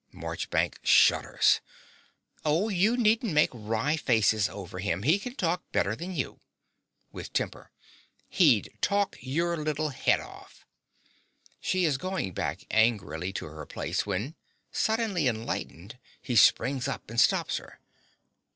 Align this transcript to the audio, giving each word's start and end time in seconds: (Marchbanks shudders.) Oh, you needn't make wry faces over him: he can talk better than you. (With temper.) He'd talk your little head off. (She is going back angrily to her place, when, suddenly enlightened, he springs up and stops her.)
(Marchbanks 0.11 0.79
shudders.) 0.81 1.61
Oh, 2.43 2.69
you 2.69 2.97
needn't 2.97 3.31
make 3.33 3.51
wry 3.53 3.97
faces 3.97 4.49
over 4.49 4.79
him: 4.79 5.03
he 5.03 5.19
can 5.19 5.35
talk 5.35 5.61
better 5.71 5.95
than 5.95 6.11
you. 6.15 6.39
(With 7.11 7.33
temper.) 7.33 7.69
He'd 8.27 8.75
talk 8.81 9.15
your 9.19 9.55
little 9.57 9.89
head 9.89 10.19
off. 10.19 10.65
(She 11.59 11.85
is 11.85 11.97
going 11.99 12.33
back 12.33 12.65
angrily 12.71 13.31
to 13.33 13.45
her 13.45 13.67
place, 13.67 14.03
when, 14.03 14.33
suddenly 14.71 15.27
enlightened, 15.27 15.99
he 16.19 16.35
springs 16.35 16.87
up 16.87 17.07
and 17.11 17.21
stops 17.21 17.57
her.) 17.57 17.79